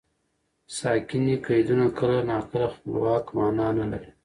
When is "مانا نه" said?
3.37-3.85